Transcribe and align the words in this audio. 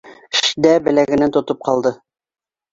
ЩДӘ 0.45 0.71
беләгенән 0.87 1.35
тотоп 1.39 1.63
ҡалды 1.71 1.95